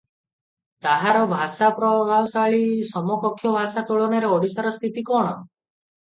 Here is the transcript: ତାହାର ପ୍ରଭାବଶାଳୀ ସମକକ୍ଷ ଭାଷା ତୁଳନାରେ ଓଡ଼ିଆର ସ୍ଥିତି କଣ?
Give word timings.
ତାହାର 0.85 1.19
ପ୍ରଭାବଶାଳୀ 1.33 2.61
ସମକକ୍ଷ 2.91 3.51
ଭାଷା 3.57 3.83
ତୁଳନାରେ 3.91 4.31
ଓଡ଼ିଆର 4.39 4.73
ସ୍ଥିତି 4.79 5.05
କଣ? 5.11 5.35